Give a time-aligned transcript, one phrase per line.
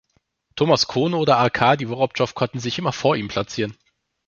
[0.55, 3.77] Thomas Kono oder Arkadi Worobjow konnten sich immer vor ihm platzieren.